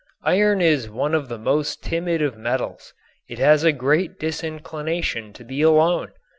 Iron 0.23 0.61
is 0.61 0.89
one 0.89 1.13
of 1.13 1.29
the 1.29 1.37
most 1.37 1.83
timid 1.83 2.23
of 2.23 2.35
metals. 2.35 2.91
It 3.29 3.37
has 3.37 3.63
a 3.63 3.71
great 3.71 4.17
disinclination 4.19 5.31
to 5.33 5.43
be 5.43 5.61
alone. 5.61 6.11